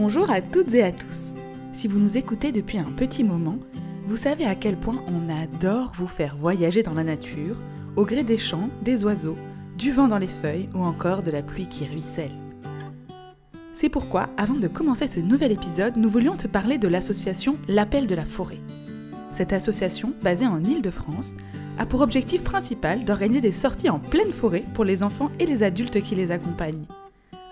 [0.00, 1.34] Bonjour à toutes et à tous.
[1.72, 3.58] Si vous nous écoutez depuis un petit moment,
[4.04, 7.56] vous savez à quel point on adore vous faire voyager dans la nature,
[7.96, 9.34] au gré des chants, des oiseaux,
[9.76, 12.30] du vent dans les feuilles ou encore de la pluie qui ruisselle.
[13.74, 18.06] C'est pourquoi, avant de commencer ce nouvel épisode, nous voulions te parler de l'association L'Appel
[18.06, 18.60] de la Forêt.
[19.32, 21.34] Cette association, basée en Île-de-France,
[21.76, 25.64] a pour objectif principal d'organiser des sorties en pleine forêt pour les enfants et les
[25.64, 26.86] adultes qui les accompagnent.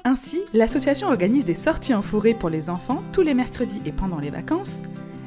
[0.07, 4.21] Ainsi, l'association organise des sorties en forêt pour les enfants tous les mercredis et pendant
[4.21, 4.83] les vacances.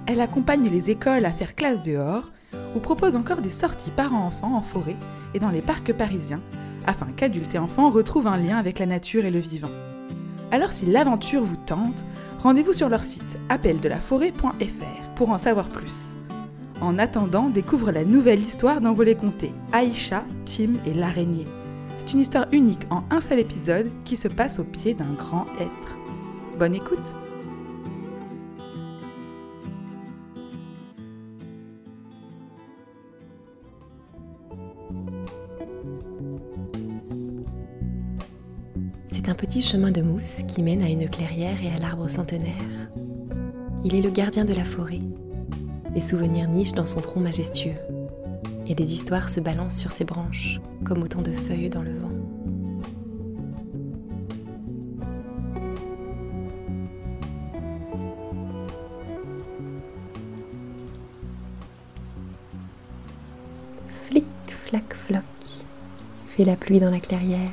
[0.05, 2.31] Elle accompagne les écoles à faire classe dehors
[2.77, 4.95] ou propose encore des sorties parents-enfants en forêt
[5.33, 6.39] et dans les parcs parisiens
[6.87, 9.69] afin qu'adultes et enfants retrouvent un lien avec la nature et le vivant.
[10.49, 12.05] Alors si l'aventure vous tente,
[12.41, 16.15] rendez-vous sur leur site appeldelaforêt.fr pour en savoir plus.
[16.79, 21.47] En attendant, découvre la nouvelle histoire d'Envolée Comté, Aïcha, Tim et l'araignée.
[21.99, 25.45] C'est une histoire unique en un seul épisode qui se passe au pied d'un grand
[25.59, 25.97] être.
[26.57, 26.97] Bonne écoute
[39.09, 42.55] C'est un petit chemin de mousse qui mène à une clairière et à l'arbre centenaire.
[43.83, 45.01] Il est le gardien de la forêt.
[45.93, 47.75] Des souvenirs nichent dans son tronc majestueux
[48.69, 52.09] et des histoires se balancent sur ses branches comme autant de feuilles dans le vent.
[64.07, 64.25] Flic,
[64.67, 65.23] flac, floc,
[66.27, 67.51] fait la pluie dans la clairière.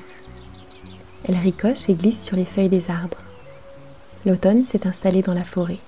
[1.25, 3.23] Elle ricoche et glisse sur les feuilles des arbres.
[4.27, 5.79] L'automne s'est installé dans la forêt.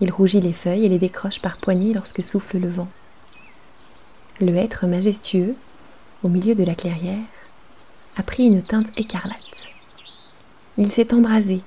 [0.00, 2.88] Il rougit les feuilles et les décroche par poignées lorsque souffle le vent.
[4.40, 5.54] Le hêtre majestueux,
[6.24, 7.22] au milieu de la clairière,
[8.16, 9.38] a pris une teinte écarlate.
[10.76, 11.60] Il s'est embrasé,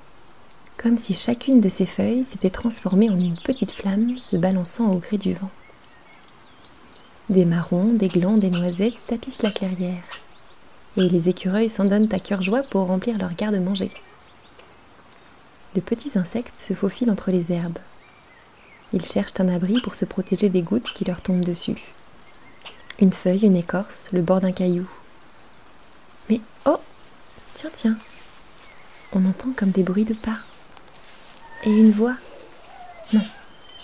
[0.76, 4.96] comme si chacune de ses feuilles s'était transformée en une petite flamme se balançant au
[4.96, 5.50] gré du vent.
[7.30, 10.04] Des marrons, des glands, des noisettes tapissent la clairière,
[10.98, 13.90] et les écureuils s'en donnent à cœur joie pour remplir leur garde-manger.
[15.74, 17.78] De petits insectes se faufilent entre les herbes.
[18.92, 21.82] Ils cherchent un abri pour se protéger des gouttes qui leur tombent dessus.
[23.00, 24.88] Une feuille, une écorce, le bord d'un caillou.
[26.28, 26.80] Mais oh
[27.54, 27.98] Tiens, tiens
[29.12, 30.38] On entend comme des bruits de pas.
[31.64, 32.16] Et une voix.
[33.12, 33.24] Non,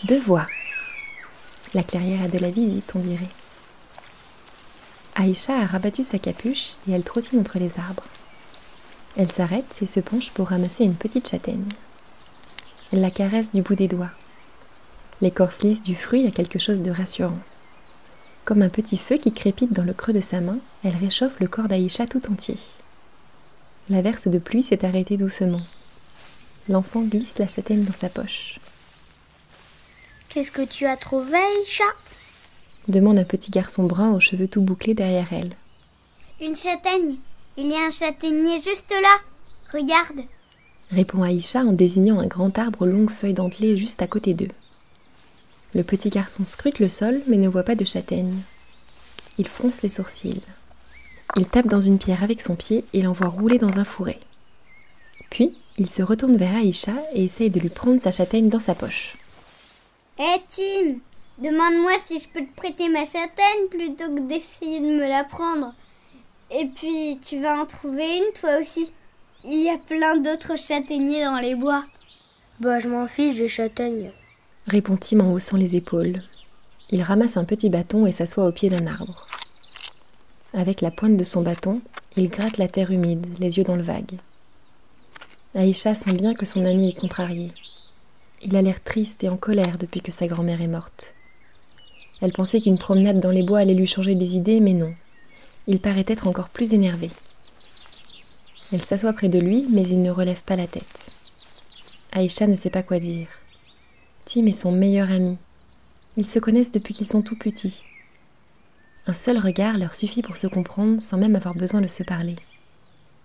[0.04, 0.47] deux voix.
[1.75, 3.30] La clairière a de la visite, on dirait.
[5.14, 8.04] Aïcha a rabattu sa capuche et elle trottine entre les arbres.
[9.16, 11.69] Elle s'arrête et se penche pour ramasser une petite châtaigne.
[12.91, 14.10] Elle la caresse du bout des doigts.
[15.20, 17.38] L'écorce lisse du fruit a quelque chose de rassurant.
[18.44, 21.49] Comme un petit feu qui crépite dans le creux de sa main, elle réchauffe le
[21.49, 22.59] corps d'Aïcha tout entier.
[23.88, 25.62] La verse de pluie s'est arrêtée doucement.
[26.69, 28.59] L'enfant glisse la châtaigne dans sa poche.
[30.28, 31.84] Qu'est-ce que tu as trouvé, Aïcha?
[32.88, 35.55] Demande un petit garçon brun aux cheveux tout bouclés derrière elle.
[36.41, 37.16] Une châtaigne.
[37.56, 39.16] Il y a un châtaignier juste là.
[39.72, 40.26] Regarde.
[40.91, 44.49] répond Aïcha en désignant un grand arbre aux longues feuilles dentelées juste à côté d'eux.
[45.75, 48.41] Le petit garçon scrute le sol mais ne voit pas de châtaigne.
[49.39, 50.43] Il fronce les sourcils.
[51.37, 54.21] Il tape dans une pierre avec son pied et l'envoie rouler dans un fourré.
[55.31, 58.77] Puis, il se retourne vers Aïcha et essaye de lui prendre sa châtaigne dans sa
[58.77, 59.17] poche.
[60.17, 60.99] Hé Tim,
[61.39, 65.75] demande-moi si je peux te prêter ma châtaigne plutôt que d'essayer de me la prendre.
[66.53, 68.93] Et puis, tu vas en trouver une toi aussi.
[69.43, 71.85] Il y a plein d'autres châtaigniers dans les bois.
[72.61, 74.12] Bah, je m'en fiche des châtaignes,
[74.66, 76.22] répond Tim en haussant les épaules.
[76.91, 79.26] Il ramasse un petit bâton et s'assoit au pied d'un arbre.
[80.52, 81.80] Avec la pointe de son bâton,
[82.16, 84.19] il gratte la terre humide, les yeux dans le vague.
[85.54, 87.50] Aïcha sent bien que son ami est contrarié.
[88.42, 91.14] Il a l'air triste et en colère depuis que sa grand-mère est morte.
[92.20, 94.94] Elle pensait qu'une promenade dans les bois allait lui changer les idées, mais non.
[95.67, 97.10] Il paraît être encore plus énervé.
[98.72, 101.10] Elle s'assoit près de lui, mais il ne relève pas la tête.
[102.12, 103.28] Aïcha ne sait pas quoi dire.
[104.26, 105.37] Tim est son meilleur ami.
[106.17, 107.85] Ils se connaissent depuis qu'ils sont tout petits.
[109.06, 112.37] Un seul regard leur suffit pour se comprendre sans même avoir besoin de se parler.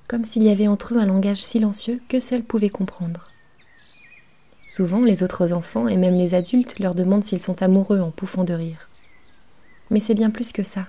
[0.08, 3.32] Comme s'il y avait entre eux un langage silencieux que seuls pouvaient comprendre.
[4.68, 8.44] Souvent, les autres enfants et même les adultes leur demandent s'ils sont amoureux en pouffant
[8.44, 8.90] de rire.
[9.90, 10.88] Mais c'est bien plus que ça.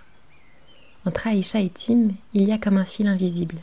[1.06, 3.56] Entre Aïcha et Tim, il y a comme un fil invisible.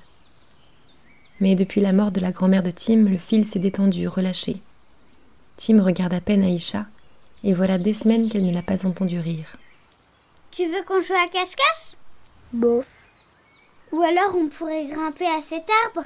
[1.40, 4.62] Mais depuis la mort de la grand-mère de Tim, le fil s'est détendu, relâché.
[5.57, 6.86] Tim regarde à peine Aïcha,
[7.44, 9.57] et voilà des semaines qu'elle ne l'a pas entendu rire.
[10.51, 11.98] Tu veux qu'on joue à cache-cache?
[12.54, 12.86] Bof.
[13.92, 16.06] Ou alors on pourrait grimper à cet arbre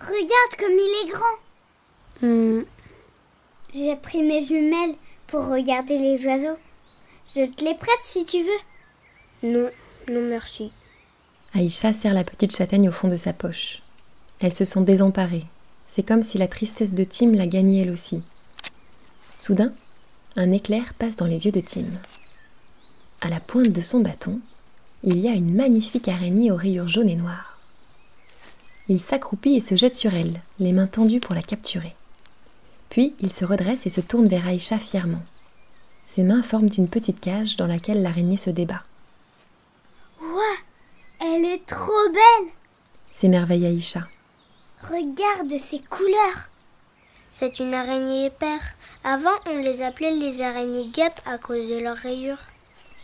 [0.00, 2.62] Regarde comme il est grand Hmm,
[3.72, 4.94] J'ai pris mes jumelles
[5.26, 6.56] pour regarder les oiseaux.
[7.34, 9.48] Je te les prête si tu veux.
[9.50, 9.70] Non,
[10.10, 10.72] non merci.
[11.54, 13.82] Aïcha serre la petite châtaigne au fond de sa poche.
[14.40, 15.44] Elle se sent désemparée.
[15.86, 18.22] C'est comme si la tristesse de Tim la gagnait elle aussi.
[19.38, 19.72] Soudain,
[20.36, 21.86] un éclair passe dans les yeux de Tim.
[23.20, 24.40] À la pointe de son bâton,
[25.02, 27.58] il y a une magnifique araignée aux rayures jaunes et noires.
[28.88, 31.94] Il s'accroupit et se jette sur elle, les mains tendues pour la capturer.
[32.90, 35.22] Puis il se redresse et se tourne vers Aïcha fièrement.
[36.04, 38.82] Ses mains forment une petite cage dans laquelle l'araignée se débat.
[40.20, 40.58] Ouah,
[41.20, 42.52] elle est trop belle
[43.18, 44.06] s'émerveille Aïcha.
[44.80, 46.50] Regarde ces couleurs
[47.38, 48.62] C'est une araignée épaire.
[49.04, 52.42] Avant, on les appelait les araignées guêpes à cause de leurs rayures.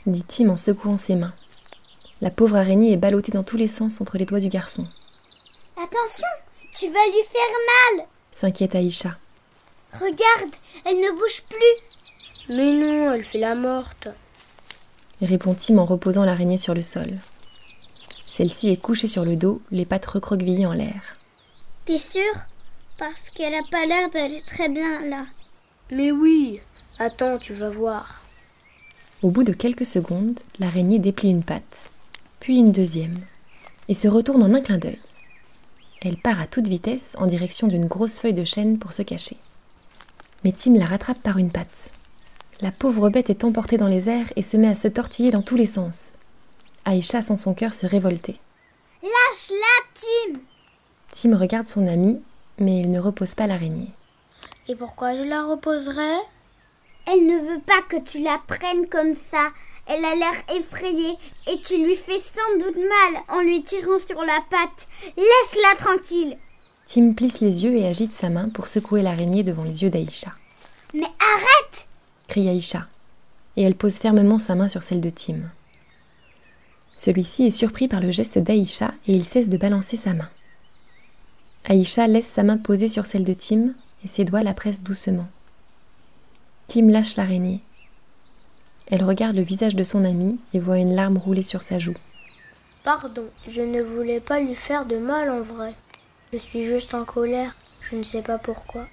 [0.06, 1.32] dit Tim en secouant ses mains.
[2.20, 4.88] La pauvre araignée est ballottée dans tous les sens entre les doigts du garçon.
[5.76, 6.26] Attention,
[6.72, 9.16] tu vas lui faire mal S'inquiète Aïcha.
[9.92, 10.54] Regarde,
[10.84, 14.08] elle ne bouge plus Mais non, elle fait la morte.
[15.22, 17.18] Répond Tim en reposant l'araignée sur le sol.
[18.26, 21.18] Celle-ci est couchée sur le dos, les pattes recroquevillées en l'air.
[21.84, 22.34] T'es sûre
[22.98, 25.26] Parce qu'elle a pas l'air d'aller très bien là.
[25.90, 26.60] Mais oui
[26.98, 28.22] Attends, tu vas voir.
[29.22, 31.90] Au bout de quelques secondes, l'araignée déplie une patte,
[32.40, 33.18] puis une deuxième,
[33.88, 35.00] et se retourne en un clin d'œil.
[36.02, 39.38] Elle part à toute vitesse en direction d'une grosse feuille de chêne pour se cacher.
[40.44, 41.90] Mais Tim la rattrape par une patte.
[42.60, 45.42] La pauvre bête est emportée dans les airs et se met à se tortiller dans
[45.42, 46.12] tous les sens.
[46.84, 48.38] Aïcha sent son cœur se révolter.
[49.02, 50.40] Lâche-la, Tim
[51.10, 52.20] Tim regarde son ami,
[52.58, 53.90] mais il ne repose pas l'araignée.
[54.68, 56.16] Et pourquoi je la reposerai?
[57.06, 59.50] Elle ne veut pas que tu la prennes comme ça.
[59.86, 61.14] Elle a l'air effrayée
[61.46, 64.88] et tu lui fais sans doute mal en lui tirant sur la patte.
[65.16, 66.38] Laisse-la tranquille.
[66.86, 70.32] Tim plisse les yeux et agite sa main pour secouer l'araignée devant les yeux d'Aïcha.
[70.94, 71.86] Mais arrête
[72.28, 72.86] crie Aïcha,
[73.56, 75.40] et elle pose fermement sa main sur celle de Tim.
[76.96, 80.28] Celui-ci est surpris par le geste d'Aïcha et il cesse de balancer sa main.
[81.64, 83.70] Aïcha laisse sa main posée sur celle de Tim
[84.04, 85.26] et ses doigts la pressent doucement.
[86.68, 87.62] Tim lâche l'araignée.
[88.86, 91.94] Elle regarde le visage de son ami et voit une larme rouler sur sa joue.
[92.84, 95.72] Pardon, je ne voulais pas lui faire de mal en vrai.
[96.32, 98.86] Je suis juste en colère, je ne sais pas pourquoi.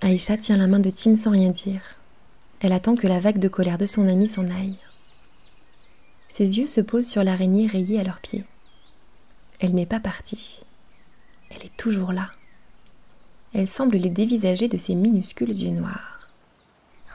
[0.00, 1.98] Aïcha tient la main de Tim sans rien dire.
[2.60, 4.78] Elle attend que la vague de colère de son ami s'en aille.
[6.28, 8.44] Ses yeux se posent sur l'araignée rayée à leurs pieds.
[9.58, 10.62] Elle n'est pas partie.
[11.50, 12.30] Elle est toujours là.
[13.54, 16.20] Elle semble les dévisager de ses minuscules yeux noirs.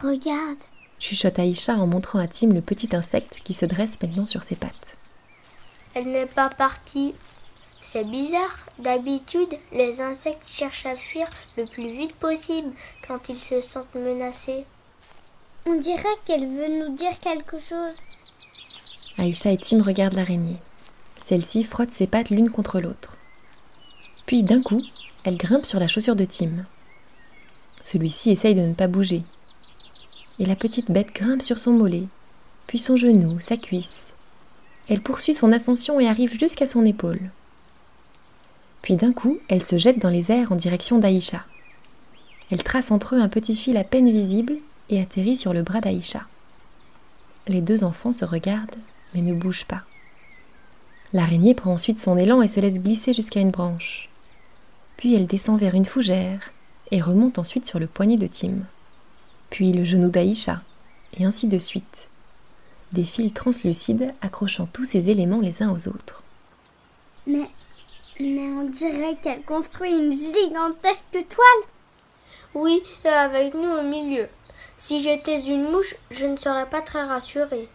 [0.01, 0.59] Regarde,
[0.99, 4.55] Chuchote Aïcha en montrant à Tim le petit insecte qui se dresse maintenant sur ses
[4.55, 4.97] pattes.
[5.93, 7.13] Elle n'est pas partie.
[7.81, 8.57] C'est bizarre.
[8.79, 12.71] D'habitude, les insectes cherchent à fuir le plus vite possible
[13.07, 14.65] quand ils se sentent menacés.
[15.67, 17.97] on dirait qu'elle veut nous dire quelque chose.
[19.17, 20.57] Aïcha et Tim regardent l'araignée.
[21.21, 23.17] Celle-ci frotte ses pattes l'une contre l'autre.
[24.31, 24.81] Puis d'un coup,
[25.25, 26.65] elle grimpe sur la chaussure de Tim.
[27.81, 29.23] Celui-ci essaye de ne pas bouger.
[30.39, 32.05] Et la petite bête grimpe sur son mollet,
[32.65, 34.13] puis son genou, sa cuisse.
[34.87, 37.29] Elle poursuit son ascension et arrive jusqu'à son épaule.
[38.81, 41.43] Puis d'un coup, elle se jette dans les airs en direction d'Aïcha.
[42.51, 44.53] Elle trace entre eux un petit fil à peine visible
[44.89, 46.21] et atterrit sur le bras d'Aïcha.
[47.49, 48.79] Les deux enfants se regardent
[49.13, 49.83] mais ne bougent pas.
[51.11, 54.07] L'araignée prend ensuite son élan et se laisse glisser jusqu'à une branche.
[55.01, 56.51] Puis elle descend vers une fougère
[56.91, 58.51] et remonte ensuite sur le poignet de Tim.
[59.49, 60.61] Puis le genou d'Aïcha,
[61.17, 62.07] et ainsi de suite.
[62.91, 66.21] Des fils translucides accrochant tous ces éléments les uns aux autres.
[67.25, 67.49] Mais,
[68.19, 71.65] mais on dirait qu'elle construit une gigantesque toile.
[72.53, 74.27] Oui, et avec nous au milieu.
[74.77, 77.69] Si j'étais une mouche, je ne serais pas très rassurée.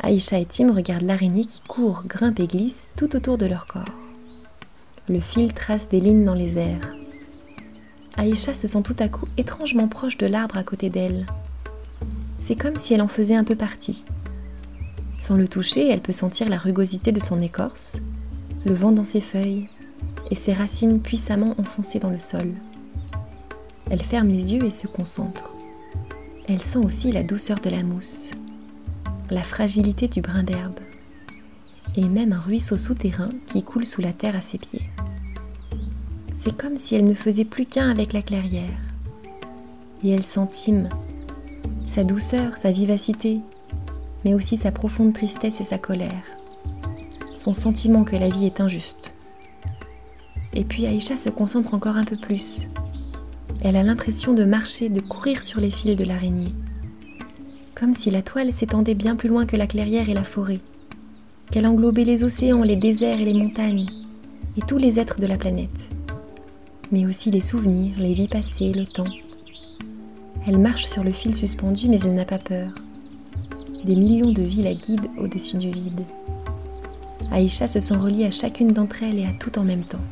[0.00, 3.88] Aïcha et Tim regardent l'araignée qui court, grimpe et glisse tout autour de leur corps.
[5.06, 6.94] Le fil trace des lignes dans les airs.
[8.16, 11.26] Aïcha se sent tout à coup étrangement proche de l'arbre à côté d'elle.
[12.38, 14.06] C'est comme si elle en faisait un peu partie.
[15.20, 17.98] Sans le toucher, elle peut sentir la rugosité de son écorce,
[18.64, 19.68] le vent dans ses feuilles
[20.30, 22.54] et ses racines puissamment enfoncées dans le sol.
[23.90, 25.54] Elle ferme les yeux et se concentre.
[26.48, 28.30] Elle sent aussi la douceur de la mousse,
[29.28, 30.80] la fragilité du brin d'herbe,
[31.96, 34.88] et même un ruisseau souterrain qui coule sous la terre à ses pieds.
[36.34, 38.68] C'est comme si elle ne faisait plus qu'un avec la clairière.
[40.02, 40.88] Et elle sentime
[41.86, 43.40] sa douceur, sa vivacité,
[44.24, 46.24] mais aussi sa profonde tristesse et sa colère,
[47.34, 49.12] son sentiment que la vie est injuste.
[50.54, 52.68] Et puis Aïcha se concentre encore un peu plus.
[53.62, 56.52] Elle a l'impression de marcher, de courir sur les fils de l'araignée.
[57.74, 60.60] Comme si la toile s'étendait bien plus loin que la clairière et la forêt,
[61.54, 63.86] qu'elle englobait les océans, les déserts et les montagnes,
[64.56, 65.88] et tous les êtres de la planète,
[66.90, 69.04] mais aussi les souvenirs, les vies passées, le temps.
[70.48, 72.70] Elle marche sur le fil suspendu, mais elle n'a pas peur.
[73.84, 76.04] Des millions de vies la guident au-dessus du vide.
[77.30, 80.04] Aïcha se sent reliée à chacune d'entre elles et à tout en même temps.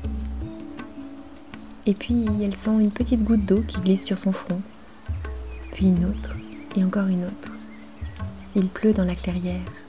[1.87, 4.61] Et puis elle sent une petite goutte d'eau qui glisse sur son front,
[5.73, 6.37] puis une autre,
[6.77, 7.51] et encore une autre.
[8.55, 9.82] Il pleut dans la clairière.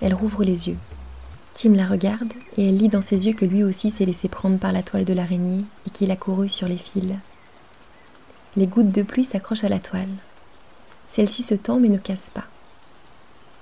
[0.00, 0.76] Elle rouvre les yeux.
[1.54, 4.58] Tim la regarde et elle lit dans ses yeux que lui aussi s'est laissé prendre
[4.58, 7.16] par la toile de l'araignée et qu'il a couru sur les fils.
[8.56, 10.08] Les gouttes de pluie s'accrochent à la toile.
[11.08, 12.46] Celle-ci se tend mais ne casse pas.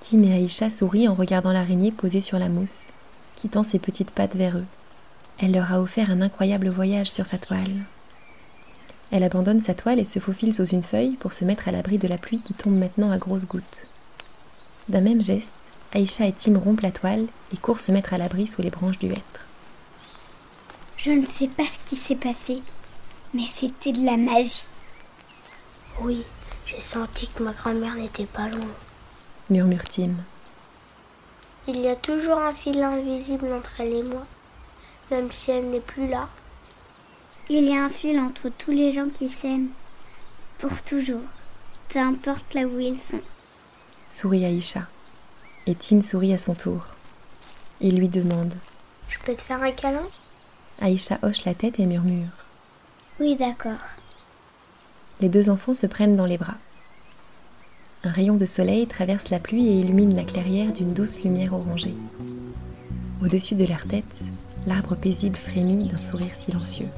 [0.01, 2.87] Tim et Aïcha sourient en regardant l'araignée posée sur la mousse,
[3.37, 4.67] qui tend ses petites pattes vers eux.
[5.39, 7.85] Elle leur a offert un incroyable voyage sur sa toile.
[9.11, 11.99] Elle abandonne sa toile et se faufile sous une feuille pour se mettre à l'abri
[11.99, 13.87] de la pluie qui tombe maintenant à grosses gouttes.
[14.89, 15.57] D'un même geste,
[15.95, 18.99] Aïcha et Tim rompent la toile et courent se mettre à l'abri sous les branches
[18.99, 19.47] du hêtre.
[20.97, 22.63] Je ne sais pas ce qui s'est passé,
[23.35, 24.69] mais c'était de la magie.
[26.01, 26.25] Oui,
[26.67, 28.69] j'ai senti que ma grand-mère n'était pas loin.
[29.51, 30.15] Murmure Tim.
[31.69, 34.27] Il y a toujours un fil invisible entre elle et moi,
[35.11, 36.29] même si elle n'est plus là.
[37.51, 39.71] Il y a un fil entre tous les gens qui s'aiment,
[40.59, 41.21] pour toujours,
[41.89, 43.21] peu importe là où ils sont.
[44.09, 44.87] Sourit Aïcha.
[45.67, 46.87] Et Tim sourit à son tour.
[47.81, 48.55] Il lui demande
[49.09, 50.07] Je peux te faire un câlin?
[50.81, 52.33] Aïcha hoche la tête et murmure.
[53.21, 53.79] Oui, d'accord.
[55.21, 56.57] Les deux enfants se prennent dans les bras.
[58.03, 61.95] Un rayon de soleil traverse la pluie et illumine la clairière d'une douce lumière orangée.
[63.23, 64.23] Au-dessus de leur tête,
[64.67, 66.89] l'arbre paisible frémit d'un sourire silencieux.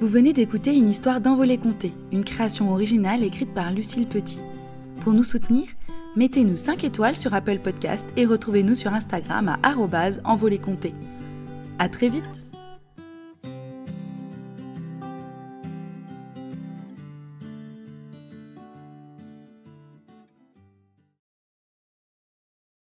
[0.00, 4.38] Vous venez d'écouter une histoire d'Envolée Comté, une création originale écrite par Lucille Petit.
[5.02, 5.66] Pour nous soutenir,
[6.14, 9.70] mettez-nous 5 étoiles sur Apple Podcast et retrouvez-nous sur Instagram à
[10.22, 10.60] envolée
[11.80, 12.47] À très vite